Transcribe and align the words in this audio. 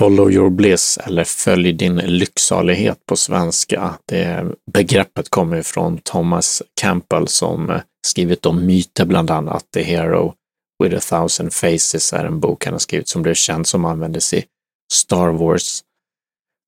Follow 0.00 0.30
your 0.30 0.50
bliss 0.50 0.98
eller 0.98 1.24
följ 1.24 1.72
din 1.72 1.96
lycksalighet 1.96 3.06
på 3.06 3.16
svenska. 3.16 3.94
Det 4.06 4.46
begreppet 4.72 5.28
kommer 5.28 5.62
från 5.62 5.98
Thomas 5.98 6.62
Campbell 6.80 7.28
som 7.28 7.70
eh, 7.70 7.80
skrivit 8.06 8.46
om 8.46 8.66
myter 8.66 9.04
bland 9.04 9.30
annat. 9.30 9.64
The 9.74 9.82
Hero 9.82 10.34
with 10.82 10.96
a 10.96 11.00
thousand 11.00 11.52
faces 11.52 12.12
är 12.12 12.24
en 12.24 12.40
bok 12.40 12.64
han 12.64 12.74
har 12.74 12.78
skrivit 12.78 13.08
som 13.08 13.22
blev 13.22 13.34
känd 13.34 13.66
som 13.66 13.84
användes 13.84 14.34
i 14.34 14.44
Star 14.92 15.28
Wars. 15.28 15.80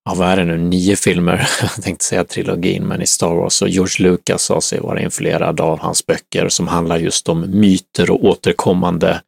Ja, 0.05 0.15
vad 0.15 0.29
är 0.29 0.37
det 0.37 0.45
nu, 0.45 0.59
nio 0.59 0.97
filmer, 0.97 1.49
jag 1.61 1.83
tänkte 1.83 2.05
säga 2.05 2.25
trilogin, 2.25 2.85
men 2.85 3.03
i 3.03 3.07
Star 3.07 3.35
Wars 3.35 3.63
och 3.63 3.69
George 3.69 4.09
Lucas 4.09 4.43
sa 4.43 4.61
sig 4.61 4.81
vara 4.81 5.01
influerad 5.01 5.61
av 5.61 5.79
hans 5.79 6.07
böcker 6.07 6.49
som 6.49 6.69
handlar 6.69 6.99
just 6.99 7.29
om 7.29 7.61
myter 7.61 8.11
och 8.11 8.25
återkommande 8.25 9.23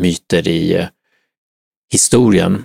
myter 0.00 0.48
i 0.48 0.74
eh, 0.74 0.86
historien. 1.92 2.64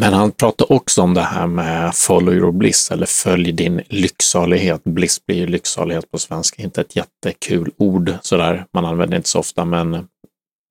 Men 0.00 0.12
han 0.12 0.32
pratar 0.32 0.72
också 0.72 1.02
om 1.02 1.14
det 1.14 1.20
här 1.20 1.46
med 1.46 1.94
follow 1.94 2.34
your 2.34 2.52
bliss 2.52 2.90
eller 2.90 3.06
följ 3.06 3.52
din 3.52 3.82
lycksalighet. 3.88 4.84
Bliss 4.84 5.26
blir 5.26 5.36
ju 5.36 5.46
lycksalighet 5.46 6.10
på 6.10 6.18
svenska, 6.18 6.62
inte 6.62 6.80
ett 6.80 6.96
jättekul 6.96 7.70
ord 7.76 8.14
sådär. 8.22 8.66
Man 8.72 8.84
använder 8.84 9.10
det 9.10 9.16
inte 9.16 9.28
så 9.28 9.38
ofta, 9.38 9.64
men 9.64 10.08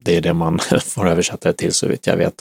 det 0.04 0.18
är 0.18 0.22
det 0.22 0.34
man 0.34 0.60
får 0.86 1.08
översätta 1.08 1.50
det 1.50 1.54
till 1.54 1.74
så 1.74 1.88
vitt 1.88 2.08
jag 2.08 2.18
vet. 2.18 2.34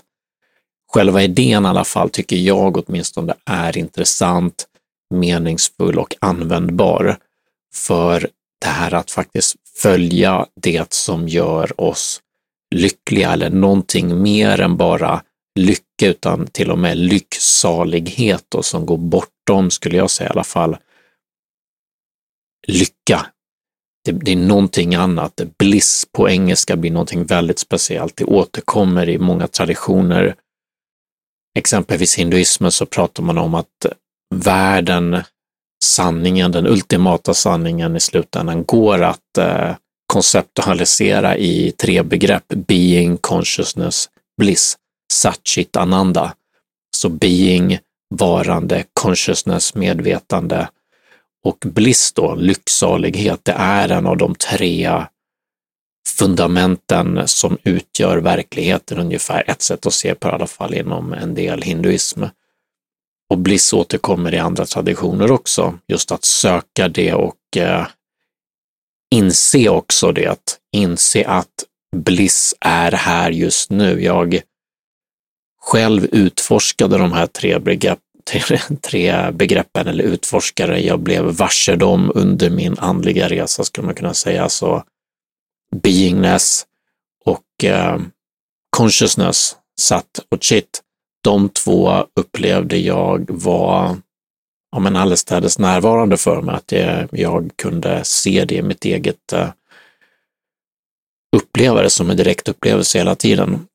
Själva 0.93 1.23
idén 1.23 1.65
i 1.65 1.69
alla 1.69 1.85
fall 1.85 2.11
tycker 2.11 2.37
jag 2.37 2.77
åtminstone 2.77 3.35
är 3.47 3.79
intressant, 3.79 4.67
meningsfull 5.15 5.99
och 5.99 6.17
användbar 6.21 7.17
för 7.75 8.29
det 8.61 8.69
här 8.69 8.95
att 8.95 9.11
faktiskt 9.11 9.57
följa 9.77 10.47
det 10.61 10.93
som 10.93 11.29
gör 11.29 11.81
oss 11.81 12.21
lyckliga 12.75 13.33
eller 13.33 13.51
någonting 13.51 14.23
mer 14.23 14.61
än 14.61 14.77
bara 14.77 15.23
lycka 15.99 16.11
utan 16.11 16.47
till 16.47 16.71
och 16.71 16.79
med 16.79 16.99
lycksalighet 16.99 18.55
och 18.55 18.65
som 18.65 18.87
går 18.87 18.97
bortom, 18.97 19.71
skulle 19.71 19.97
jag 19.97 20.11
säga 20.11 20.29
i 20.29 20.33
alla 20.33 20.45
fall, 20.45 20.77
lycka. 22.67 23.27
Det, 24.05 24.13
det, 24.13 24.33
är 24.33 24.37
någonting 24.37 24.95
annat. 24.95 25.41
Bliss 25.59 26.07
på 26.13 26.29
engelska 26.29 26.77
blir 26.77 26.91
någonting 26.91 27.25
väldigt 27.25 27.59
speciellt. 27.59 28.17
Det 28.17 28.25
återkommer 28.25 29.09
i 29.09 29.19
många 29.19 29.49
traditioner. 29.49 30.35
Exempelvis 31.59 32.19
hinduismen 32.19 32.73
så 32.73 32.87
pratar 32.87 33.23
man 33.23 33.39
om 33.39 33.55
att 33.55 33.87
världen, 34.35 35.23
sanningen, 35.85 36.53
den 36.53 36.67
ultimata 36.67 37.35
sanningen 37.35 37.97
i 37.97 38.01
slutändan 38.01 38.65
går 38.65 39.03
att 39.03 39.39
eh, 39.39 39.77
konceptualisera 40.13 41.37
i 41.37 41.73
tre 41.73 42.03
begrepp, 42.03 42.49
being, 42.49 43.17
consciousness, 43.17 44.09
bliss. 44.41 44.77
Satchit 45.13 45.77
Ananda. 45.77 46.35
Så 46.97 47.09
being, 47.09 47.79
varande, 48.15 48.85
consciousness, 48.93 49.75
medvetande 49.75 50.69
och 51.45 51.59
bliss 51.61 52.13
då, 52.13 52.35
lycksalighet, 52.35 53.45
det 53.45 53.53
är 53.53 53.89
en 53.89 54.07
av 54.07 54.17
de 54.17 54.35
tre 54.35 55.05
fundamenten 56.19 57.29
som 57.29 57.59
utgör 57.65 58.19
verkligheten 58.19 58.99
ungefär. 58.99 59.51
Ett 59.51 59.63
sätt 59.63 59.87
att 59.87 59.95
se 59.95 60.15
på 60.15 60.29
det, 60.29 60.33
i 60.33 60.35
alla 60.35 60.47
fall 60.47 60.75
inom 60.75 61.13
en 61.13 61.35
del 61.35 61.63
hinduism. 61.63 62.25
Och 63.31 63.39
bliss 63.39 63.73
återkommer 63.73 64.35
i 64.35 64.39
andra 64.39 64.67
traditioner 64.67 65.31
också, 65.31 65.79
just 65.89 66.13
att 66.13 66.25
söka 66.25 66.89
det 66.89 67.15
och 67.15 67.57
eh, 67.57 67.87
inse 69.15 69.69
också 69.69 70.13
det, 70.13 70.59
inse 70.73 71.25
att 71.27 71.65
bliss 71.97 72.55
är 72.61 72.93
här 72.93 73.31
just 73.31 73.71
nu. 73.71 74.03
Jag 74.03 74.41
själv 75.69 76.09
utforskade 76.13 76.99
de 76.99 77.13
här 77.13 77.27
tre, 77.27 77.59
begrepp, 77.59 77.99
tre, 78.31 78.59
tre 78.83 79.31
begreppen 79.31 79.87
eller 79.87 80.05
utforskare. 80.05 80.81
Jag 80.81 81.01
blev 81.01 81.25
varse 81.25 81.77
dem 81.77 82.13
under 82.15 82.51
min 82.51 82.79
andliga 82.79 83.29
resa 83.29 83.65
skulle 83.65 83.87
man 83.87 83.95
kunna 83.95 84.15
säga. 84.15 84.49
Så 84.49 84.85
beingness 85.83 86.67
och 87.25 87.65
eh, 87.65 87.99
consciousness, 88.77 89.57
satt 89.81 90.21
och 90.29 90.43
chit. 90.43 90.83
De 91.25 91.49
två 91.49 92.07
upplevde 92.17 92.77
jag 92.77 93.27
var 93.29 93.97
ja, 94.73 94.79
men 94.79 94.97
allestädes 94.97 95.59
närvarande 95.59 96.17
för 96.17 96.43
mig, 96.43 96.55
att 96.55 96.73
jag, 96.73 97.09
jag 97.13 97.51
kunde 97.57 98.05
se 98.05 98.45
det 98.45 98.55
i 98.55 98.63
mitt 98.63 98.85
eget 98.85 99.33
eh, 99.33 99.49
uppleva 101.37 101.83
det 101.83 101.91
som 101.91 102.11
en 102.11 102.17
direkt 102.17 102.49
upplevelse 102.49 102.99
hela 102.99 103.15
tiden. 103.15 103.67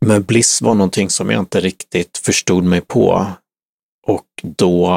Men 0.00 0.22
Bliss 0.22 0.62
var 0.62 0.74
någonting 0.74 1.10
som 1.10 1.30
jag 1.30 1.40
inte 1.42 1.60
riktigt 1.60 2.18
förstod 2.18 2.64
mig 2.64 2.80
på. 2.80 3.26
Och 4.06 4.26
då 4.42 4.96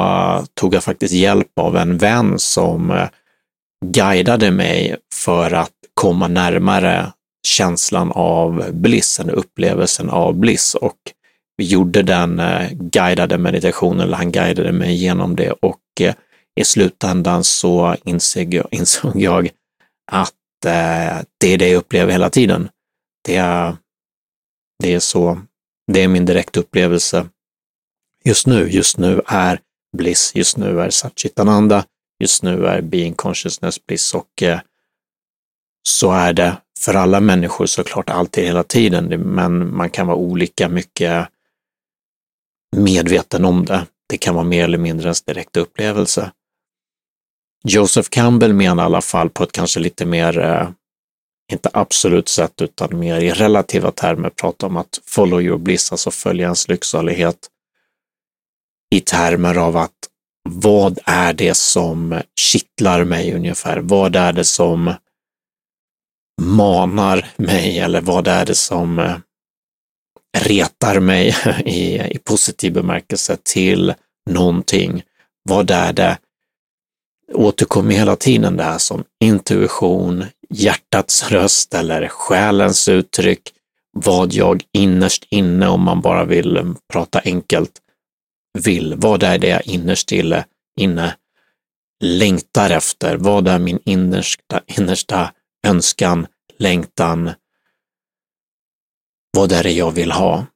tog 0.54 0.74
jag 0.74 0.84
faktiskt 0.84 1.14
hjälp 1.14 1.58
av 1.58 1.76
en 1.76 1.98
vän 1.98 2.38
som 2.38 2.90
eh, 2.90 3.08
guidade 3.86 4.50
mig 4.50 4.96
för 5.14 5.50
att 5.50 5.72
komma 5.94 6.28
närmare 6.28 7.12
känslan 7.46 8.12
av 8.12 8.72
bliss, 8.72 9.20
eller 9.20 9.32
upplevelsen 9.32 10.10
av 10.10 10.34
bliss. 10.34 10.74
Och 10.74 10.98
vi 11.56 11.64
gjorde 11.64 12.02
den 12.02 12.40
eh, 12.40 12.70
guidade 12.72 13.38
meditationen, 13.38 14.00
eller 14.00 14.16
han 14.16 14.32
guidade 14.32 14.72
mig 14.72 14.94
genom 14.94 15.36
det 15.36 15.50
och 15.50 15.80
eh, 16.00 16.14
i 16.60 16.64
slutändan 16.64 17.44
så 17.44 17.96
insåg 18.04 18.54
jag, 18.54 18.66
insåg 18.70 19.20
jag 19.20 19.50
att 20.12 20.32
det 21.40 21.52
är 21.52 21.58
det 21.58 21.68
jag 21.68 21.78
upplever 21.78 22.12
hela 22.12 22.30
tiden. 22.30 22.68
Det 23.24 23.36
är 23.36 23.76
det 24.78 24.94
är 24.94 25.00
så, 25.00 25.40
det 25.92 26.02
är 26.02 26.08
min 26.08 26.24
direkta 26.24 26.60
upplevelse 26.60 27.26
just 28.24 28.46
nu. 28.46 28.68
Just 28.70 28.98
nu 28.98 29.20
är 29.26 29.60
bliss, 29.96 30.32
just 30.34 30.56
nu 30.56 30.80
är 30.80 30.90
Satchitananda, 30.90 31.84
just 32.18 32.42
nu 32.42 32.66
är 32.66 32.80
being 32.80 33.14
consciousness 33.14 33.86
bliss 33.86 34.14
och 34.14 34.42
eh, 34.42 34.60
så 35.88 36.12
är 36.12 36.32
det 36.32 36.56
för 36.78 36.94
alla 36.94 37.20
människor 37.20 37.66
såklart 37.66 38.10
alltid 38.10 38.44
hela 38.44 38.62
tiden, 38.62 39.20
men 39.20 39.76
man 39.76 39.90
kan 39.90 40.06
vara 40.06 40.16
olika 40.16 40.68
mycket 40.68 41.28
medveten 42.76 43.44
om 43.44 43.64
det. 43.64 43.86
Det 44.06 44.18
kan 44.18 44.34
vara 44.34 44.44
mer 44.44 44.64
eller 44.64 44.78
mindre 44.78 45.04
ens 45.04 45.22
direkta 45.22 45.60
upplevelse. 45.60 46.32
Joseph 47.64 48.08
Campbell 48.08 48.52
menar 48.52 48.82
i 48.82 48.86
alla 48.86 49.00
fall 49.00 49.30
på 49.30 49.44
ett 49.44 49.52
kanske 49.52 49.80
lite 49.80 50.06
mer 50.06 50.38
eh, 50.38 50.68
inte 51.52 51.70
absolut 51.72 52.28
sett 52.28 52.62
utan 52.62 52.98
mer 52.98 53.20
i 53.20 53.32
relativa 53.32 53.90
termer 53.90 54.30
prata 54.30 54.66
om 54.66 54.76
att 54.76 55.00
follow 55.06 55.42
your 55.42 55.58
bliss, 55.58 55.92
alltså 55.92 56.10
följa 56.10 56.44
ens 56.44 56.68
lycksalighet 56.68 57.48
i 58.94 59.00
termer 59.00 59.56
av 59.58 59.76
att 59.76 60.08
vad 60.48 60.98
är 61.04 61.32
det 61.32 61.56
som 61.56 62.20
kittlar 62.40 63.04
mig 63.04 63.34
ungefär? 63.34 63.78
Vad 63.78 64.16
är 64.16 64.32
det 64.32 64.44
som 64.44 64.94
manar 66.42 67.26
mig 67.36 67.78
eller 67.78 68.00
vad 68.00 68.28
är 68.28 68.46
det 68.46 68.54
som 68.54 68.98
eh, 68.98 69.16
retar 70.38 71.00
mig 71.00 71.34
i, 71.64 72.00
i 72.00 72.18
positiv 72.18 72.72
bemärkelse 72.72 73.36
till 73.42 73.94
någonting? 74.30 75.02
Vad 75.42 75.70
är 75.70 75.92
det 75.92 76.18
återkommer 77.32 77.94
hela 77.94 78.16
tiden 78.16 78.56
det 78.56 78.62
här 78.62 78.78
som 78.78 79.04
intuition, 79.20 80.24
hjärtats 80.54 81.30
röst 81.30 81.74
eller 81.74 82.08
själens 82.08 82.88
uttryck, 82.88 83.52
vad 83.92 84.32
jag 84.32 84.62
innerst 84.72 85.26
inne, 85.30 85.68
om 85.68 85.82
man 85.82 86.00
bara 86.00 86.24
vill 86.24 86.74
prata 86.92 87.20
enkelt, 87.24 87.80
vill. 88.58 88.94
Vad 88.96 89.22
är 89.22 89.38
det 89.38 89.48
jag 89.48 89.66
innerst 89.66 90.12
inne 90.80 91.16
längtar 92.04 92.70
efter? 92.70 93.16
Vad 93.16 93.48
är 93.48 93.58
min 93.58 93.78
innersta, 93.84 94.60
innersta 94.66 95.32
önskan, 95.66 96.26
längtan? 96.58 97.30
Vad 99.30 99.52
är 99.52 99.62
det 99.62 99.72
jag 99.72 99.90
vill 99.90 100.12
ha? 100.12 100.46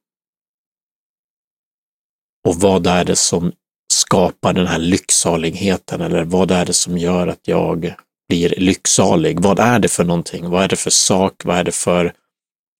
Och 2.47 2.55
vad 2.55 2.87
är 2.87 3.05
det 3.05 3.15
som 3.15 3.51
skapar 3.93 4.53
den 4.53 4.67
här 4.67 4.79
lycksaligheten 4.79 6.01
eller 6.01 6.23
vad 6.23 6.51
är 6.51 6.65
det 6.65 6.73
som 6.73 6.97
gör 6.97 7.27
att 7.27 7.47
jag 7.47 7.95
blir 8.29 8.53
lycksalig? 8.57 9.39
Vad 9.39 9.59
är 9.59 9.79
det 9.79 9.87
för 9.87 10.03
någonting? 10.03 10.49
Vad 10.49 10.63
är 10.63 10.67
det 10.67 10.75
för 10.75 10.89
sak? 10.89 11.45
Vad 11.45 11.57
är 11.57 11.63
det 11.63 11.71
för 11.71 12.13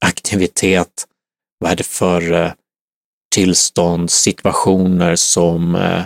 aktivitet? 0.06 1.07
Vad 1.60 1.72
är 1.72 1.75
det 1.75 1.86
för 1.86 2.34
eh, 2.34 2.51
tillstånd, 3.36 4.12
situationer 4.12 5.16
som 5.16 5.75
eh, 5.75 6.04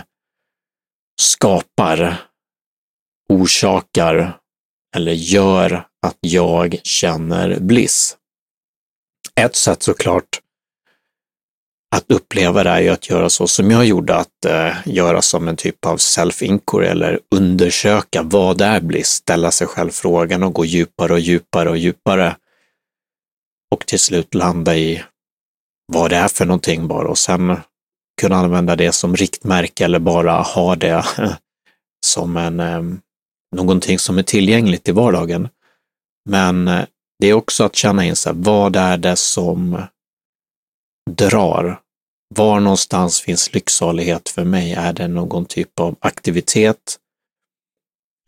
skapar, 1.20 2.16
orsakar 3.28 4.38
eller 4.96 5.12
gör 5.12 5.86
att 6.06 6.18
jag 6.20 6.80
känner 6.82 7.60
bliss? 7.60 8.16
Ett 9.40 9.56
sätt 9.56 9.82
såklart 9.82 10.40
att 11.94 12.10
uppleva 12.10 12.64
det 12.64 12.70
är 12.70 12.80
ju 12.80 12.88
att 12.88 13.10
göra 13.10 13.30
så 13.30 13.46
som 13.46 13.70
jag 13.70 13.84
gjorde, 13.84 14.16
att 14.16 14.44
eh, 14.46 14.72
göra 14.84 15.22
som 15.22 15.48
en 15.48 15.56
typ 15.56 15.86
av 15.86 15.96
self-inquiry 15.96 16.84
eller 16.84 17.20
undersöka 17.34 18.22
vad 18.22 18.60
är 18.60 18.80
bliss, 18.80 19.08
ställa 19.08 19.50
sig 19.50 19.66
själv 19.66 19.90
frågan 19.90 20.42
och 20.42 20.52
gå 20.52 20.64
djupare 20.64 21.12
och 21.12 21.20
djupare 21.20 21.70
och 21.70 21.76
djupare. 21.76 22.36
Och 23.74 23.86
till 23.86 23.98
slut 23.98 24.34
landa 24.34 24.76
i 24.76 25.02
vad 25.92 26.10
det 26.10 26.16
är 26.16 26.28
för 26.28 26.44
någonting 26.44 26.88
bara 26.88 27.08
och 27.08 27.18
sen 27.18 27.56
kunna 28.20 28.36
använda 28.36 28.76
det 28.76 28.92
som 28.92 29.16
riktmärke 29.16 29.84
eller 29.84 29.98
bara 29.98 30.32
ha 30.32 30.76
det 30.76 31.04
som 32.06 32.36
en, 32.36 32.60
eh, 32.60 32.82
någonting 33.56 33.98
som 33.98 34.18
är 34.18 34.22
tillgängligt 34.22 34.88
i 34.88 34.92
vardagen. 34.92 35.48
Men 36.30 36.68
eh, 36.68 36.84
det 37.18 37.26
är 37.26 37.34
också 37.34 37.64
att 37.64 37.76
känna 37.76 38.04
in 38.04 38.16
sig, 38.16 38.32
vad 38.36 38.76
är 38.76 38.96
det 38.96 39.16
som 39.16 39.82
drar? 41.10 41.83
Var 42.36 42.60
någonstans 42.60 43.20
finns 43.20 43.52
lycksalighet 43.52 44.28
för 44.28 44.44
mig? 44.44 44.72
Är 44.72 44.92
det 44.92 45.08
någon 45.08 45.46
typ 45.46 45.80
av 45.80 45.96
aktivitet? 46.00 46.98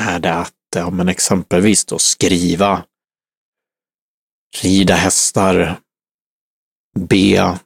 Är 0.03 0.19
det 0.19 0.35
att, 0.35 0.55
ja 0.77 0.91
men 0.91 1.09
exempelvis 1.09 1.85
då 1.85 1.99
skriva, 1.99 2.85
rida 4.63 4.95
hästar, 4.95 5.81
be, 6.99 7.59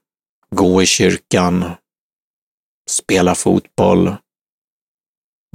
gå 0.50 0.82
i 0.82 0.86
kyrkan, 0.86 1.70
spela 2.90 3.34
fotboll, 3.34 4.16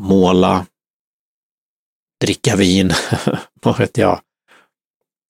måla, 0.02 0.66
dricka 2.22 2.56
vin, 2.56 2.92
vad 3.62 3.78
vet 3.78 3.98
jag, 3.98 4.22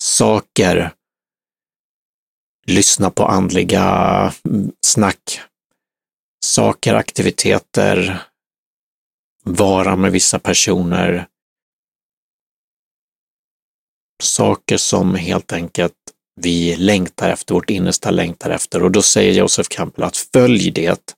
saker, 0.03 0.91
lyssna 2.65 3.11
på 3.11 3.25
andliga 3.25 3.83
mm, 4.45 4.71
snack, 4.85 5.39
saker, 6.45 6.93
aktiviteter, 6.93 8.23
vara 9.43 9.95
med 9.95 10.11
vissa 10.11 10.39
personer, 10.39 11.27
saker 14.23 14.77
som 14.77 15.15
helt 15.15 15.53
enkelt 15.53 15.93
vi 16.41 16.75
längtar 16.75 17.29
efter, 17.29 17.53
vårt 17.53 17.69
innersta 17.69 18.11
längtar 18.11 18.49
efter. 18.49 18.83
Och 18.83 18.91
då 18.91 19.01
säger 19.01 19.33
Joseph 19.33 19.69
Campbell 19.69 20.05
att 20.05 20.17
följ 20.17 20.71
det, 20.71 21.15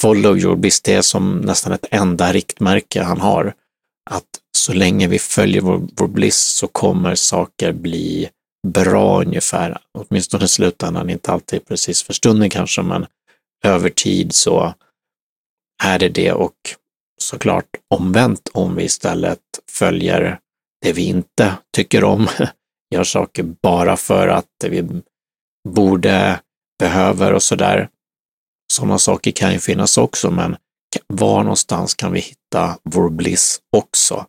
follow 0.00 0.38
your 0.38 0.56
bliss, 0.56 0.80
det 0.80 0.94
är 0.94 1.02
som 1.02 1.38
nästan 1.38 1.72
ett 1.72 1.86
enda 1.90 2.32
riktmärke 2.32 3.02
han 3.02 3.20
har. 3.20 3.54
Att 4.10 4.28
så 4.56 4.72
länge 4.72 5.08
vi 5.08 5.18
följer 5.18 5.60
vår, 5.60 5.88
vår 5.96 6.08
bliss 6.08 6.38
så 6.38 6.66
kommer 6.66 7.14
saker 7.14 7.72
bli 7.72 8.30
bra 8.66 9.20
ungefär, 9.20 9.78
åtminstone 9.92 10.44
i 10.44 10.48
slutändan, 10.48 11.10
inte 11.10 11.32
alltid 11.32 11.66
precis 11.66 12.02
för 12.02 12.12
stunden 12.12 12.50
kanske, 12.50 12.82
men 12.82 13.06
över 13.64 13.90
tid 13.90 14.34
så 14.34 14.74
är 15.84 15.98
det 15.98 16.08
det 16.08 16.32
och 16.32 16.54
såklart 17.20 17.68
omvänt 17.94 18.50
om 18.52 18.76
vi 18.76 18.84
istället 18.84 19.40
följer 19.70 20.38
det 20.82 20.92
vi 20.92 21.04
inte 21.04 21.54
tycker 21.76 22.04
om, 22.04 22.28
gör 22.94 23.04
saker 23.04 23.42
bara 23.62 23.96
för 23.96 24.28
att 24.28 24.64
vi 24.64 25.02
borde, 25.68 26.40
behöver 26.78 27.32
och 27.32 27.42
sådär. 27.42 27.88
Sådana 28.72 28.98
saker 28.98 29.30
kan 29.30 29.52
ju 29.52 29.58
finnas 29.58 29.98
också, 29.98 30.30
men 30.30 30.56
var 31.06 31.42
någonstans 31.42 31.94
kan 31.94 32.12
vi 32.12 32.20
hitta 32.20 32.78
vår 32.82 33.10
bliss 33.10 33.60
också? 33.76 34.26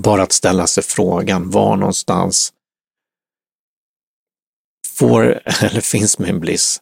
Bara 0.00 0.22
att 0.22 0.32
ställa 0.32 0.66
sig 0.66 0.82
frågan, 0.84 1.50
var 1.50 1.76
någonstans 1.76 2.52
får 4.94 5.40
eller 5.62 5.80
finns 5.80 6.18
min 6.18 6.40
bliss? 6.40 6.80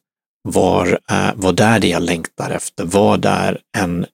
Var 0.49 0.99
är, 1.09 1.35
vad 1.37 1.61
är 1.61 1.81
det 1.81 1.89
jag 1.89 2.03
längtar 2.03 2.51
efter? 2.51 2.85
Vad 2.85 3.25
är 3.25 3.61
en, 3.79 4.07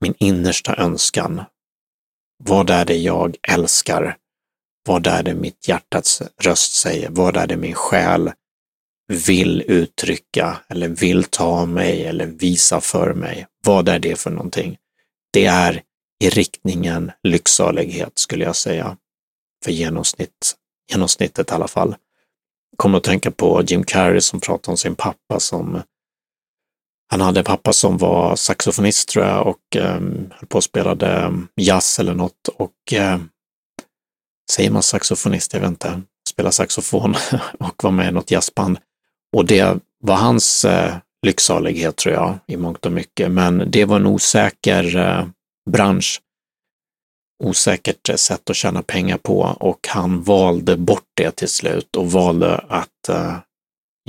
min 0.00 0.14
innersta 0.18 0.76
önskan? 0.76 1.42
Vad 2.44 2.70
är 2.70 2.84
det 2.84 2.96
jag 2.96 3.36
älskar? 3.48 4.16
Vad 4.86 5.06
är 5.06 5.22
det 5.22 5.34
mitt 5.34 5.68
hjärtats 5.68 6.22
röst 6.42 6.72
säger? 6.72 7.08
Vad 7.10 7.36
är 7.36 7.46
det 7.46 7.56
min 7.56 7.74
själ 7.74 8.32
vill 9.26 9.62
uttrycka 9.66 10.56
eller 10.68 10.88
vill 10.88 11.24
ta 11.24 11.66
mig 11.66 12.04
eller 12.06 12.26
visa 12.26 12.80
för 12.80 13.14
mig? 13.14 13.46
Vad 13.64 13.88
är 13.88 13.98
det 13.98 14.20
för 14.20 14.30
någonting? 14.30 14.76
Det 15.32 15.46
är 15.46 15.82
i 16.24 16.28
riktningen 16.28 17.12
lycksalighet 17.22 18.12
skulle 18.14 18.44
jag 18.44 18.56
säga. 18.56 18.96
För 19.64 19.72
genomsnitt, 19.72 20.54
genomsnittet 20.92 21.50
i 21.50 21.54
alla 21.54 21.68
fall. 21.68 21.96
Kommer 22.76 22.98
att 22.98 23.04
tänka 23.04 23.30
på 23.30 23.62
Jim 23.66 23.84
Carrey 23.84 24.20
som 24.20 24.40
pratade 24.40 24.70
om 24.70 24.76
sin 24.76 24.94
pappa 24.94 25.40
som 25.40 25.82
han 27.08 27.20
hade 27.20 27.40
en 27.40 27.44
pappa 27.44 27.72
som 27.72 27.98
var 27.98 28.36
saxofonist 28.36 29.08
tror 29.08 29.24
jag 29.24 29.46
och 29.46 29.76
um, 29.76 30.32
höll 30.34 30.46
på 30.48 30.56
och 30.56 30.64
spelade 30.64 31.06
ehm, 31.06 31.48
jazz 31.56 31.98
eller 31.98 32.14
något 32.14 32.48
och 32.56 32.92
eh, 32.92 33.18
säger 34.52 34.70
man 34.70 34.82
saxofonist? 34.82 35.52
Jag 35.52 35.60
vet 35.60 35.68
inte. 35.68 36.02
Spela 36.28 36.52
saxofon 36.52 37.14
och 37.58 37.84
var 37.84 37.90
med 37.90 38.08
i 38.08 38.12
något 38.12 38.30
jazzband. 38.30 38.78
Och 39.36 39.46
det 39.46 39.78
var 40.02 40.16
hans 40.16 40.64
eh, 40.64 40.94
lycksalighet 41.26 41.96
tror 41.96 42.14
jag 42.14 42.38
i 42.46 42.56
mångt 42.56 42.86
och 42.86 42.92
mycket. 42.92 43.30
Men 43.30 43.70
det 43.70 43.84
var 43.84 43.96
en 43.96 44.06
osäker 44.06 44.96
eh, 44.96 45.26
bransch. 45.70 46.20
Osäkert 47.44 48.18
sätt 48.18 48.50
att 48.50 48.56
tjäna 48.56 48.82
pengar 48.82 49.18
på 49.18 49.40
och 49.60 49.88
han 49.88 50.22
valde 50.22 50.76
bort 50.76 51.08
det 51.14 51.30
till 51.30 51.48
slut 51.48 51.96
och 51.96 52.10
valde 52.10 52.56
att 52.56 53.08
uh, 53.10 53.38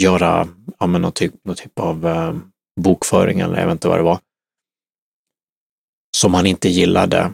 göra 0.02 0.48
ja, 0.80 0.88
men 0.88 1.02
någon, 1.02 1.12
typ, 1.12 1.34
någon 1.44 1.56
typ 1.56 1.80
av 1.80 2.08
eh, 2.08 2.36
bokföring 2.82 3.40
eller 3.40 3.60
jag 3.60 3.66
vet 3.66 3.72
inte 3.72 3.88
vad 3.88 4.00
det 4.00 4.04
var, 4.04 4.20
som 6.18 6.34
han 6.34 6.46
inte 6.46 6.70
gillade 6.70 7.34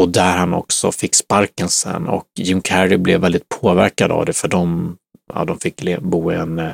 och 0.00 0.08
där 0.08 0.36
han 0.36 0.54
också 0.54 0.92
fick 0.92 1.14
sparken 1.14 1.68
sen 1.68 2.08
och 2.08 2.26
Jim 2.38 2.60
Carrey 2.60 2.96
blev 2.96 3.20
väldigt 3.20 3.48
påverkad 3.48 4.12
av 4.12 4.26
det 4.26 4.32
för 4.32 4.48
de, 4.48 4.96
ja, 5.34 5.44
de 5.44 5.58
fick 5.58 5.98
bo 5.98 6.32
i 6.32 6.34
en 6.34 6.58
eh, 6.58 6.72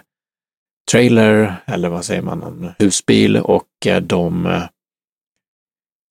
trailer 0.90 1.62
eller 1.66 1.88
vad 1.88 2.04
säger 2.04 2.22
man, 2.22 2.42
en 2.42 2.72
husbil 2.78 3.36
och 3.36 3.68
de 4.02 4.46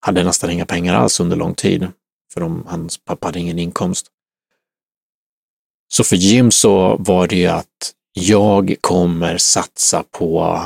hade 0.01 0.23
nästan 0.23 0.49
inga 0.49 0.65
pengar 0.65 0.95
alls 0.95 1.19
under 1.19 1.37
lång 1.37 1.55
tid 1.55 1.87
för 2.33 2.41
de, 2.41 2.65
hans 2.67 2.97
pappa 2.97 3.27
hade 3.27 3.39
ingen 3.39 3.59
inkomst. 3.59 4.07
Så 5.87 6.03
för 6.03 6.15
Jim 6.15 6.51
så 6.51 6.97
var 6.99 7.27
det 7.27 7.35
ju 7.35 7.47
att 7.47 7.93
jag 8.13 8.75
kommer 8.81 9.37
satsa 9.37 10.03
på 10.11 10.61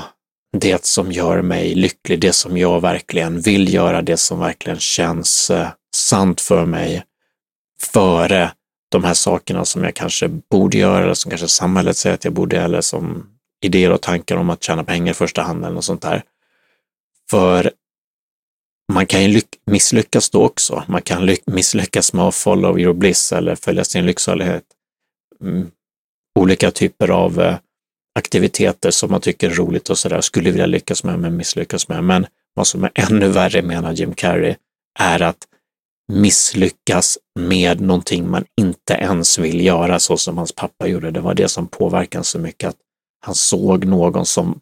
det 0.59 0.85
som 0.85 1.11
gör 1.11 1.41
mig 1.41 1.75
lycklig, 1.75 2.19
det 2.19 2.33
som 2.33 2.57
jag 2.57 2.81
verkligen 2.81 3.41
vill 3.41 3.73
göra, 3.73 4.01
det 4.01 4.17
som 4.17 4.39
verkligen 4.39 4.79
känns 4.79 5.49
eh, 5.49 5.67
sant 5.95 6.41
för 6.41 6.65
mig 6.65 7.03
före 7.93 8.51
de 8.91 9.03
här 9.03 9.13
sakerna 9.13 9.65
som 9.65 9.83
jag 9.83 9.95
kanske 9.95 10.27
borde 10.27 10.77
göra 10.77 11.03
eller 11.03 11.13
som 11.13 11.29
kanske 11.29 11.47
samhället 11.47 11.97
säger 11.97 12.13
att 12.13 12.23
jag 12.23 12.33
borde 12.33 12.61
eller 12.61 12.81
som 12.81 13.29
idéer 13.61 13.91
och 13.91 14.01
tankar 14.01 14.35
om 14.35 14.49
att 14.49 14.63
tjäna 14.63 14.83
pengar 14.83 15.11
i 15.11 15.13
första 15.13 15.41
hand 15.41 15.63
eller 15.65 15.75
något 15.75 15.85
sånt 15.85 16.01
där. 16.01 16.23
För 17.29 17.71
man 18.93 19.05
kan 19.05 19.31
ju 19.31 19.41
misslyckas 19.65 20.29
då 20.29 20.45
också. 20.45 20.83
Man 20.87 21.01
kan 21.01 21.35
misslyckas 21.45 22.13
med 22.13 22.25
att 22.25 22.35
follow 22.35 22.79
your 22.79 22.93
bliss 22.93 23.31
eller 23.31 23.55
följa 23.55 23.83
sin 23.83 24.05
lycksalighet. 24.05 24.63
Mm. 25.41 25.71
Olika 26.39 26.71
typer 26.71 27.09
av 27.09 27.41
eh, 27.41 27.57
aktiviteter 28.19 28.91
som 28.91 29.11
man 29.11 29.21
tycker 29.21 29.49
är 29.49 29.53
roligt 29.53 29.89
och 29.89 29.97
sådär, 29.97 30.21
skulle 30.21 30.51
vilja 30.51 30.65
lyckas 30.65 31.03
med 31.03 31.19
men 31.19 31.37
misslyckas 31.37 31.89
med. 31.89 32.03
Men 32.03 32.27
vad 32.53 32.67
som 32.67 32.83
är 32.83 32.91
ännu 32.93 33.27
värre, 33.27 33.61
menar 33.61 33.93
Jim 33.93 34.13
Carrey, 34.13 34.55
är 34.99 35.21
att 35.21 35.47
misslyckas 36.11 37.17
med 37.39 37.81
någonting 37.81 38.29
man 38.29 38.45
inte 38.61 38.93
ens 38.93 39.39
vill 39.39 39.65
göra 39.65 39.99
så 39.99 40.17
som 40.17 40.37
hans 40.37 40.51
pappa 40.51 40.87
gjorde. 40.87 41.11
Det 41.11 41.19
var 41.19 41.33
det 41.33 41.47
som 41.47 41.67
påverkade 41.67 42.23
så 42.23 42.39
mycket, 42.39 42.69
att 42.69 42.77
han 43.25 43.35
såg 43.35 43.85
någon 43.85 44.25
som 44.25 44.59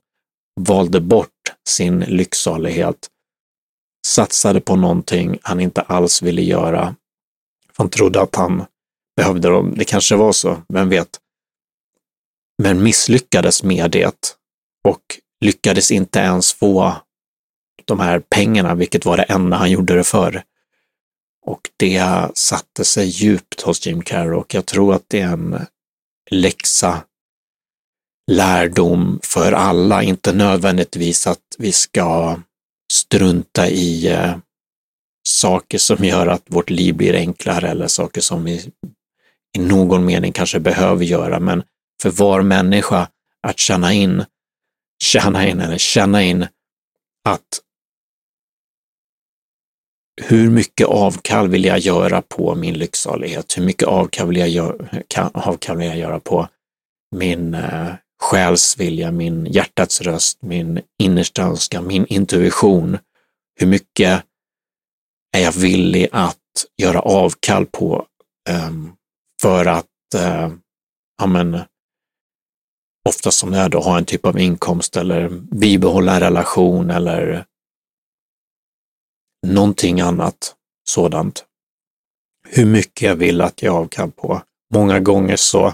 valde 0.60 1.02
bort 1.02 1.30
sin 1.70 2.00
lycksalighet, 2.00 3.08
satsade 4.06 4.62
på 4.62 4.76
någonting 4.76 5.38
han 5.42 5.60
inte 5.60 5.82
alls 5.82 6.22
ville 6.22 6.42
göra. 6.42 6.96
Han 7.78 7.90
trodde 7.90 8.22
att 8.22 8.36
han 8.36 8.66
behövde 9.16 9.50
dem. 9.50 9.74
Det 9.78 9.86
kanske 9.86 10.16
var 10.16 10.32
så, 10.32 10.62
vem 10.68 10.90
vet? 10.90 11.20
men 12.58 12.84
misslyckades 12.84 13.64
med 13.64 13.92
det 13.92 14.34
och 14.84 15.02
lyckades 15.42 15.92
inte 15.92 16.20
ens 16.20 16.54
få 16.54 16.96
de 17.86 18.00
här 18.00 18.20
pengarna, 18.20 18.76
vilket 18.76 19.06
var 19.06 19.18
det 19.18 19.24
enda 19.24 19.58
han 19.58 19.72
gjorde 19.72 19.96
det 19.96 20.04
för. 20.04 20.44
Och 21.46 21.70
det 21.78 22.30
satte 22.34 22.86
sig 22.86 23.08
djupt 23.08 23.62
hos 23.62 23.88
Jim 23.88 24.02
Carrey 24.02 24.34
och 24.34 24.54
jag 24.54 24.66
tror 24.66 24.94
att 24.94 25.04
det 25.08 25.20
är 25.20 25.34
en 25.34 25.66
läxa, 26.32 27.04
lärdom 28.32 29.20
för 29.24 29.52
alla, 29.52 30.04
inte 30.04 30.34
nödvändigtvis 30.34 31.28
att 31.28 31.56
vi 31.58 31.72
ska 31.72 32.38
strunta 32.94 33.70
i 33.70 34.08
eh, 34.08 34.38
saker 35.28 35.78
som 35.78 36.06
gör 36.06 36.28
att 36.28 36.44
vårt 36.46 36.70
liv 36.70 36.96
blir 36.96 37.16
enklare 37.16 37.70
eller 37.70 37.88
saker 37.88 38.22
som 38.22 38.44
vi 38.44 38.72
i 39.58 39.60
någon 39.60 40.06
mening 40.06 40.32
kanske 40.32 40.60
behöver 40.60 41.06
göra, 41.06 41.40
men 41.40 41.64
för 42.02 42.10
var 42.10 42.42
människa 42.42 43.08
att 43.48 43.60
känna 43.60 43.94
in, 43.94 44.26
känna 45.04 45.48
in 45.48 45.60
eller 45.60 45.78
känna 45.78 46.24
in 46.24 46.48
att 47.30 47.62
hur 50.22 50.50
mycket 50.50 50.88
avkall 50.88 51.48
vill 51.48 51.66
jag 51.66 51.80
göra 51.80 52.22
på 52.22 52.56
min 52.56 52.74
lycksalighet? 52.74 53.58
Hur 53.58 53.64
mycket 53.64 53.88
avkall 53.88 54.28
vill 54.28 54.38
jag, 54.38 54.50
gör, 54.50 55.04
avkall 55.34 55.78
vill 55.78 55.88
jag 55.88 55.98
göra 55.98 56.20
på 56.20 56.48
min 57.16 57.54
eh, 57.54 57.94
själsvilja, 58.24 59.12
min 59.12 59.46
hjärtats 59.46 60.02
röst, 60.02 60.42
min 60.42 60.82
innersta 61.00 61.44
önskan, 61.44 61.88
min 61.88 62.06
intuition. 62.06 62.98
Hur 63.60 63.68
mycket 63.68 64.24
är 65.38 65.42
jag 65.42 65.52
villig 65.52 66.08
att 66.12 66.38
göra 66.78 67.00
avkall 67.00 67.66
på 67.66 68.06
um, 68.50 68.96
för 69.42 69.66
att 69.66 69.86
uh, 70.16 70.54
ja, 71.18 71.28
men, 71.28 71.62
oftast 73.10 73.38
som 73.40 73.52
det 73.52 73.58
är 73.58 73.70
då, 73.70 73.80
ha 73.80 73.98
en 73.98 74.06
typ 74.06 74.26
av 74.26 74.40
inkomst 74.40 74.98
eller 74.98 75.30
bibehålla 75.30 76.14
en 76.14 76.20
relation 76.20 76.92
eller 76.92 77.46
någonting 79.48 80.02
annat 80.02 80.56
sådant. 80.90 81.46
Hur 82.48 82.66
mycket 82.66 83.02
jag 83.02 83.16
vill 83.16 83.42
att 83.42 83.62
jag 83.62 83.76
avkall 83.76 84.12
på. 84.12 84.42
Många 84.74 85.00
gånger 85.00 85.36
så 85.36 85.74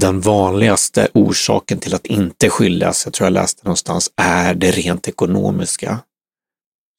den 0.00 0.20
vanligaste 0.20 1.08
orsaken 1.14 1.78
till 1.78 1.94
att 1.94 2.06
inte 2.06 2.50
skiljas, 2.50 3.06
jag 3.06 3.14
tror 3.14 3.26
jag 3.26 3.32
läste 3.32 3.64
någonstans, 3.64 4.10
är 4.16 4.54
det 4.54 4.70
rent 4.70 5.08
ekonomiska. 5.08 5.98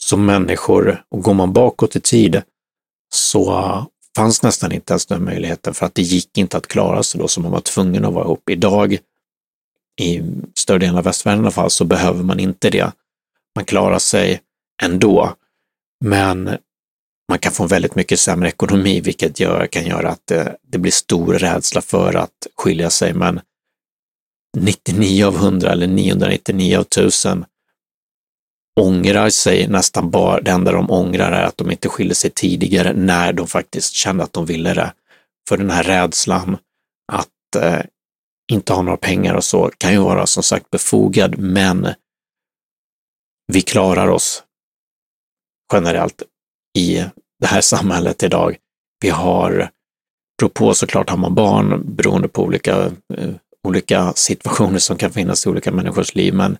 Som 0.03 0.25
människor, 0.25 1.03
och 1.09 1.21
går 1.21 1.33
man 1.33 1.53
bakåt 1.53 1.95
i 1.95 1.99
tid, 1.99 2.41
så 3.13 3.85
fanns 4.15 4.43
nästan 4.43 4.71
inte 4.71 4.93
ens 4.93 5.05
den 5.05 5.23
möjligheten 5.23 5.73
för 5.73 5.85
att 5.85 5.95
det 5.95 6.01
gick 6.01 6.37
inte 6.37 6.57
att 6.57 6.67
klara 6.67 7.03
sig 7.03 7.21
då, 7.21 7.27
så 7.27 7.41
man 7.41 7.51
var 7.51 7.59
tvungen 7.59 8.05
att 8.05 8.13
vara 8.13 8.25
ihop. 8.25 8.49
Idag, 8.49 8.97
i 10.01 10.21
större 10.55 10.79
delen 10.79 10.97
av 10.97 11.03
västvärlden 11.03 11.39
i 11.39 11.43
alla 11.43 11.51
fall, 11.51 11.69
så 11.69 11.85
behöver 11.85 12.23
man 12.23 12.39
inte 12.39 12.69
det. 12.69 12.91
Man 13.55 13.65
klarar 13.65 13.99
sig 13.99 14.41
ändå, 14.83 15.35
men 16.03 16.57
man 17.29 17.39
kan 17.39 17.51
få 17.51 17.67
väldigt 17.67 17.95
mycket 17.95 18.19
sämre 18.19 18.49
ekonomi, 18.49 19.01
vilket 19.01 19.39
gör, 19.39 19.67
kan 19.67 19.85
göra 19.85 20.09
att 20.09 20.27
det, 20.27 20.57
det 20.61 20.77
blir 20.77 20.91
stor 20.91 21.33
rädsla 21.33 21.81
för 21.81 22.15
att 22.15 22.47
skilja 22.57 22.89
sig. 22.89 23.13
Men 23.13 23.39
99 24.57 25.25
av 25.25 25.35
100 25.35 25.71
eller 25.71 25.87
999 25.87 26.77
av 26.77 26.81
1000 26.81 27.45
ångrar 28.79 29.29
sig 29.29 29.67
nästan 29.67 30.09
bara, 30.09 30.41
det 30.41 30.51
enda 30.51 30.71
de 30.71 30.91
ångrar 30.91 31.31
är 31.31 31.43
att 31.43 31.57
de 31.57 31.71
inte 31.71 31.89
skilde 31.89 32.15
sig 32.15 32.29
tidigare 32.29 32.93
när 32.93 33.33
de 33.33 33.47
faktiskt 33.47 33.93
kände 33.93 34.23
att 34.23 34.33
de 34.33 34.45
ville 34.45 34.73
det. 34.73 34.93
För 35.49 35.57
den 35.57 35.69
här 35.69 35.83
rädslan 35.83 36.57
att 37.11 37.55
eh, 37.61 37.81
inte 38.51 38.73
ha 38.73 38.81
några 38.81 38.97
pengar 38.97 39.33
och 39.33 39.43
så 39.43 39.71
kan 39.77 39.91
ju 39.91 39.99
vara 39.99 40.27
som 40.27 40.43
sagt 40.43 40.69
befogad, 40.69 41.37
men 41.37 41.87
vi 43.47 43.61
klarar 43.61 44.07
oss 44.07 44.43
generellt 45.73 46.23
i 46.75 47.05
det 47.39 47.47
här 47.47 47.61
samhället 47.61 48.23
idag. 48.23 48.57
Vi 49.01 49.09
har, 49.09 49.69
beror 50.39 50.49
på 50.49 50.73
såklart, 50.73 51.09
har 51.09 51.17
man 51.17 51.35
barn 51.35 51.95
beroende 51.95 52.27
på 52.27 52.43
olika, 52.43 52.85
eh, 53.13 53.29
olika 53.67 54.13
situationer 54.13 54.79
som 54.79 54.97
kan 54.97 55.11
finnas 55.11 55.45
i 55.45 55.49
olika 55.49 55.71
människors 55.71 56.15
liv, 56.15 56.33
men 56.33 56.57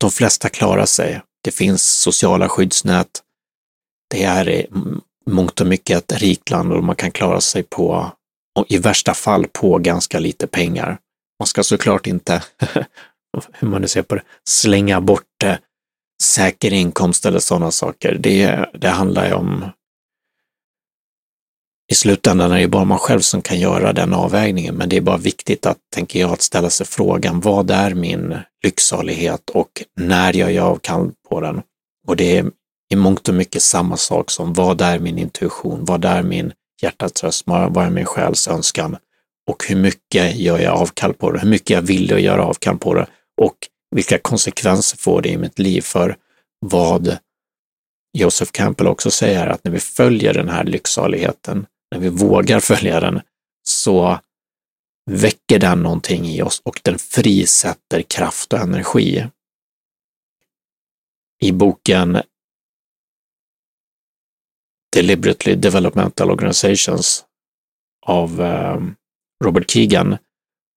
de 0.00 0.10
flesta 0.10 0.48
klarar 0.48 0.86
sig. 0.86 1.20
Det 1.44 1.50
finns 1.50 1.82
sociala 1.82 2.48
skyddsnät. 2.48 3.22
Det 4.10 4.24
är 4.24 4.48
i 4.48 4.66
mångt 5.30 5.60
och 5.60 5.66
mycket 5.66 5.98
ett 5.98 6.20
rikt 6.20 6.50
land 6.50 6.72
och 6.72 6.84
man 6.84 6.96
kan 6.96 7.10
klara 7.10 7.40
sig 7.40 7.62
på, 7.62 8.10
och 8.58 8.66
i 8.68 8.78
värsta 8.78 9.14
fall 9.14 9.46
på 9.52 9.78
ganska 9.78 10.18
lite 10.18 10.46
pengar. 10.46 10.98
Man 11.38 11.46
ska 11.46 11.62
såklart 11.62 12.06
inte, 12.06 12.42
hur 13.52 13.68
man 13.68 13.80
nu 13.80 13.88
ser 13.88 14.02
på 14.02 14.14
det, 14.14 14.22
slänga 14.48 15.00
bort 15.00 15.24
det 15.40 15.58
säker 16.22 16.72
inkomst 16.72 17.26
eller 17.26 17.38
sådana 17.38 17.70
saker. 17.70 18.16
Det, 18.20 18.66
det 18.74 18.88
handlar 18.88 19.26
ju 19.26 19.32
om 19.32 19.64
i 21.92 21.94
slutändan 21.94 22.52
är 22.52 22.60
det 22.60 22.68
bara 22.68 22.84
man 22.84 22.98
själv 22.98 23.20
som 23.20 23.42
kan 23.42 23.60
göra 23.60 23.92
den 23.92 24.14
avvägningen, 24.14 24.74
men 24.74 24.88
det 24.88 24.96
är 24.96 25.00
bara 25.00 25.16
viktigt 25.16 25.66
att, 25.66 25.78
tänker 25.94 26.20
jag, 26.20 26.30
att 26.32 26.42
ställa 26.42 26.70
sig 26.70 26.86
frågan, 26.86 27.40
vad 27.40 27.70
är 27.70 27.94
min 27.94 28.38
lycksalighet 28.64 29.50
och 29.50 29.82
när 29.96 30.32
gör 30.32 30.48
jag 30.48 30.66
avkall 30.66 31.12
på 31.28 31.40
den? 31.40 31.62
Och 32.06 32.16
det 32.16 32.38
är 32.38 32.50
i 32.92 32.96
mångt 32.96 33.28
och 33.28 33.34
mycket 33.34 33.62
samma 33.62 33.96
sak 33.96 34.30
som 34.30 34.52
vad 34.52 34.80
är 34.80 34.98
min 34.98 35.18
intuition? 35.18 35.84
Vad 35.84 36.04
är 36.04 36.22
min 36.22 36.52
hjärtats 36.82 37.24
röst? 37.24 37.42
Vad 37.46 37.76
är 37.76 37.90
min 37.90 38.04
själs 38.04 38.48
önskan? 38.48 38.96
Och 39.50 39.64
hur 39.68 39.76
mycket 39.76 40.36
gör 40.36 40.58
jag 40.58 40.74
avkall 40.74 41.14
på 41.14 41.30
det? 41.30 41.38
Hur 41.38 41.48
mycket 41.48 41.70
jag 41.70 41.82
vill 41.82 42.14
att 42.14 42.20
göra 42.20 42.44
avkall 42.44 42.78
på 42.78 42.94
det? 42.94 43.06
Och 43.40 43.56
vilka 43.90 44.18
konsekvenser 44.18 44.98
får 44.98 45.22
det 45.22 45.28
i 45.28 45.38
mitt 45.38 45.58
liv? 45.58 45.80
För 45.80 46.16
vad 46.60 47.18
Joseph 48.18 48.52
Campbell 48.52 48.86
också 48.86 49.10
säger, 49.10 49.46
att 49.46 49.64
när 49.64 49.72
vi 49.72 49.80
följer 49.80 50.34
den 50.34 50.48
här 50.48 50.64
lycksaligheten, 50.64 51.66
när 51.90 51.98
vi 51.98 52.08
vågar 52.08 52.60
följa 52.60 53.00
den, 53.00 53.20
så 53.68 54.18
väcker 55.10 55.58
den 55.58 55.82
någonting 55.82 56.26
i 56.26 56.42
oss 56.42 56.60
och 56.64 56.80
den 56.84 56.98
frisätter 56.98 58.02
kraft 58.02 58.52
och 58.52 58.58
energi. 58.58 59.26
I 61.42 61.52
boken 61.52 62.22
Deliberately 64.92 65.54
Developmental 65.54 66.30
Organizations 66.30 67.24
av 68.06 68.42
eh, 68.42 68.80
Robert 69.44 69.70
Keegan 69.70 70.16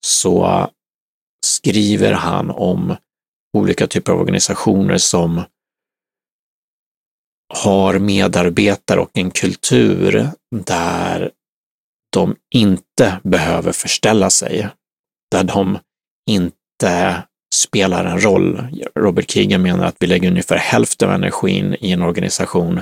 så 0.05 0.67
skriver 1.49 2.13
han 2.13 2.49
om 2.49 2.95
olika 3.57 3.87
typer 3.87 4.11
av 4.11 4.19
organisationer 4.19 4.97
som 4.97 5.43
har 7.53 7.99
medarbetare 7.99 8.99
och 8.99 9.11
en 9.13 9.31
kultur 9.31 10.29
där 10.65 11.31
de 12.13 12.35
inte 12.53 13.19
behöver 13.23 13.71
förställa 13.71 14.29
sig, 14.29 14.69
där 15.31 15.43
de 15.43 15.79
inte 16.29 17.23
spelar 17.55 18.05
en 18.05 18.23
roll. 18.23 18.67
Robert 18.95 19.31
Keegan 19.31 19.61
menar 19.61 19.85
att 19.85 19.95
vi 19.99 20.07
lägger 20.07 20.29
ungefär 20.29 20.57
hälften 20.57 21.09
av 21.09 21.15
energin 21.15 21.75
i 21.79 21.91
en 21.91 22.01
organisation 22.01 22.81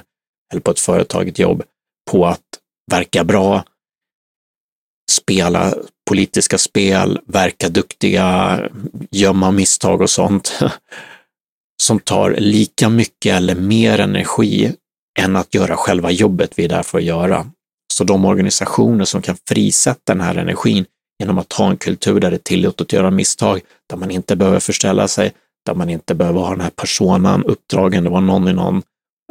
eller 0.51 0.61
på 0.61 0.71
ett 0.71 0.79
företag, 0.79 1.27
ett 1.27 1.39
jobb, 1.39 1.63
på 2.11 2.25
att 2.25 2.45
verka 2.91 3.23
bra, 3.23 3.63
spela 5.11 5.73
politiska 6.07 6.57
spel, 6.57 7.19
verka 7.25 7.69
duktiga, 7.69 8.59
gömma 9.11 9.51
misstag 9.51 10.01
och 10.01 10.09
sånt. 10.09 10.59
som 11.83 11.99
tar 11.99 12.35
lika 12.37 12.89
mycket 12.89 13.35
eller 13.35 13.55
mer 13.55 13.99
energi 13.99 14.73
än 15.19 15.35
att 15.35 15.55
göra 15.55 15.75
själva 15.75 16.11
jobbet 16.11 16.51
vi 16.55 16.65
är 16.65 16.69
där 16.69 16.83
för 16.83 16.97
att 16.97 17.03
göra. 17.03 17.45
Så 17.93 18.03
de 18.03 18.25
organisationer 18.25 19.05
som 19.05 19.21
kan 19.21 19.37
frisätta 19.47 20.13
den 20.13 20.21
här 20.21 20.35
energin 20.35 20.85
genom 21.19 21.37
att 21.37 21.53
ha 21.53 21.69
en 21.69 21.77
kultur 21.77 22.19
där 22.19 22.31
det 22.31 22.37
är 22.37 22.39
tillåtet 22.39 22.81
att 22.81 22.93
göra 22.93 23.11
misstag, 23.11 23.61
där 23.89 23.97
man 23.97 24.11
inte 24.11 24.35
behöver 24.35 24.59
förställa 24.59 25.07
sig, 25.07 25.33
där 25.65 25.75
man 25.75 25.89
inte 25.89 26.15
behöver 26.15 26.39
ha 26.39 26.49
den 26.49 26.61
här 26.61 26.69
personan 26.69 27.43
uppdragen. 27.43 28.03
Det 28.03 28.09
var 28.09 28.21
någon 28.21 28.47
i 28.47 28.53
någon 28.53 28.81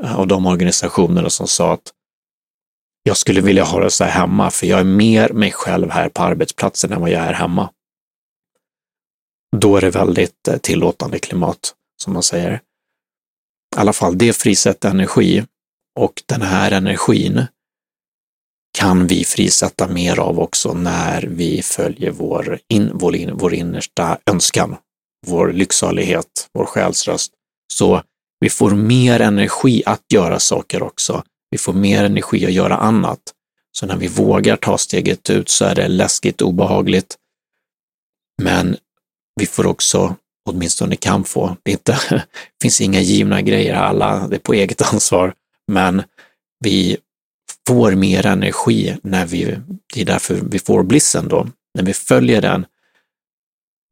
av 0.04 0.26
de 0.26 0.47
organisationerna 0.47 1.30
som 1.30 1.47
sa 1.47 1.73
att 1.73 1.92
jag 3.06 3.16
skulle 3.16 3.40
vilja 3.40 3.64
ha 3.64 3.80
det 3.80 3.90
så 3.90 4.04
här 4.04 4.10
hemma, 4.10 4.50
för 4.50 4.66
jag 4.66 4.80
är 4.80 4.84
mer 4.84 5.28
mig 5.28 5.52
själv 5.52 5.90
här 5.90 6.08
på 6.08 6.22
arbetsplatsen 6.22 6.92
än 6.92 7.00
vad 7.00 7.10
jag 7.10 7.22
är 7.22 7.32
hemma. 7.32 7.70
Då 9.56 9.76
är 9.76 9.80
det 9.80 9.90
väldigt 9.90 10.48
eh, 10.48 10.56
tillåtande 10.56 11.18
klimat 11.18 11.75
som 12.02 12.12
man 12.12 12.22
säger. 12.22 12.52
I 12.52 13.78
alla 13.78 13.92
fall, 13.92 14.18
det 14.18 14.32
frisätter 14.32 14.90
energi 14.90 15.44
och 16.00 16.22
den 16.26 16.42
här 16.42 16.70
energin 16.70 17.46
kan 18.78 19.06
vi 19.06 19.25
frisätta 19.25 19.88
mer 19.88 20.18
av 20.18 20.40
också 20.40 20.75
när 20.75 21.22
vi 21.22 21.62
följer 21.62 22.10
vår, 22.10 22.58
in, 22.68 22.90
vår, 22.94 23.16
in, 23.16 23.30
vår 23.34 23.54
innersta 23.54 24.18
önskan, 24.26 24.76
vår 25.26 25.52
lycksalighet, 25.52 26.48
vår 26.52 26.64
själsröst. 26.64 27.32
Så 27.72 28.02
vi 28.40 28.50
får 28.50 28.70
mer 28.70 29.20
energi 29.20 29.82
att 29.86 30.02
göra 30.12 30.40
saker 30.40 30.82
också. 30.82 31.22
Vi 31.50 31.58
får 31.58 31.72
mer 31.72 32.04
energi 32.04 32.46
att 32.46 32.52
göra 32.52 32.76
annat. 32.76 33.20
Så 33.72 33.86
när 33.86 33.96
vi 33.96 34.08
vågar 34.08 34.56
ta 34.56 34.78
steget 34.78 35.30
ut 35.30 35.48
så 35.48 35.64
är 35.64 35.74
det 35.74 35.88
läskigt, 35.88 36.42
obehagligt. 36.42 37.16
Men 38.42 38.76
vi 39.40 39.46
får 39.46 39.66
också 39.66 40.16
åtminstone 40.46 40.96
kan 40.96 41.24
få. 41.24 41.56
Det, 41.62 41.70
inte, 41.70 41.98
det 42.10 42.22
finns 42.62 42.80
inga 42.80 43.00
givna 43.00 43.42
grejer, 43.42 43.74
alla, 43.74 44.28
det 44.28 44.36
är 44.36 44.40
på 44.40 44.54
eget 44.54 44.92
ansvar, 44.92 45.34
men 45.72 46.02
vi 46.64 46.96
får 47.66 47.92
mer 47.92 48.26
energi 48.26 48.96
när 49.02 49.26
vi, 49.26 49.58
det 49.94 50.00
är 50.00 50.04
därför 50.04 50.34
vi 50.34 50.58
får 50.58 50.82
blissen 50.82 51.28
då. 51.28 51.46
När 51.74 51.82
vi 51.82 51.92
följer 51.92 52.42
den 52.42 52.66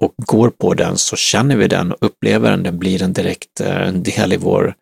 och 0.02 0.14
går 0.16 0.50
på 0.50 0.74
den 0.74 0.98
så 0.98 1.16
känner 1.16 1.56
vi 1.56 1.68
den 1.68 1.92
och 1.92 1.98
upplever 2.00 2.50
den, 2.50 2.62
den 2.62 2.78
blir 2.78 3.02
en 3.02 3.12
direkt 3.12 3.60
eh, 3.60 3.88
en 3.88 4.02
del 4.02 4.32
i 4.32 4.36
vår, 4.36 4.74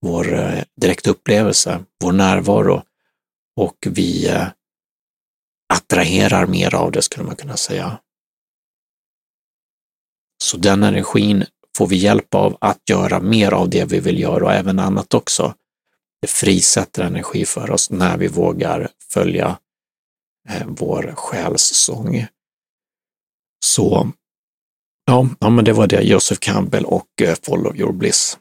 vår 0.00 0.34
eh, 0.34 0.38
direktupplevelse, 0.40 0.70
direkta 0.76 1.10
upplevelse, 1.10 1.84
vår 2.00 2.12
närvaro 2.12 2.82
och 3.56 3.76
vi 3.86 4.28
eh, 4.28 4.48
attraherar 5.74 6.46
mer 6.46 6.74
av 6.74 6.92
det 6.92 7.02
skulle 7.02 7.24
man 7.24 7.36
kunna 7.36 7.56
säga. 7.56 7.98
Så 10.44 10.56
den 10.56 10.82
energin 10.82 11.44
får 11.76 11.86
vi 11.86 11.96
hjälp 11.96 12.34
av 12.34 12.56
att 12.60 12.88
göra 12.90 13.20
mer 13.20 13.52
av 13.52 13.70
det 13.70 13.84
vi 13.84 14.00
vill 14.00 14.18
göra 14.18 14.44
och 14.44 14.52
även 14.52 14.78
annat 14.78 15.14
också. 15.14 15.54
Det 16.20 16.30
frisätter 16.30 17.02
energi 17.02 17.44
för 17.44 17.70
oss 17.70 17.90
när 17.90 18.16
vi 18.16 18.28
vågar 18.28 18.88
följa 19.12 19.58
eh, 20.48 20.66
vår 20.66 21.14
själssång. 21.16 22.26
Så 23.64 24.12
ja, 25.06 25.28
ja, 25.40 25.50
men 25.50 25.64
det 25.64 25.72
var 25.72 25.86
det, 25.86 26.02
Joseph 26.02 26.38
Campbell 26.38 26.84
och 26.84 27.08
Follow 27.42 27.76
Your 27.76 27.92
Bliss. 27.92 28.38